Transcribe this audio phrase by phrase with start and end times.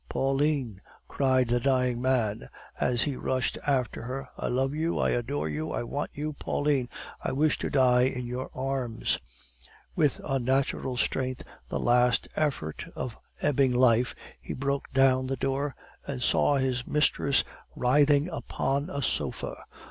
[0.09, 5.47] Pauline!" cried the dying man, as he rushed after her; "I love you, I adore
[5.47, 6.89] you, I want you, Pauline!
[7.23, 9.19] I wish to die in your arms!"
[9.95, 15.75] With unnatural strength, the last effort of ebbing life, he broke down the door,
[16.07, 17.43] and saw his mistress
[17.75, 19.55] writhing upon a sofa.